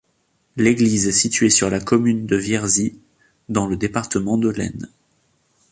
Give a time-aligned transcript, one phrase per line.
[0.57, 2.99] L'église est située sur la commune de Vierzy,
[3.49, 4.89] dans le département de l'Aisne.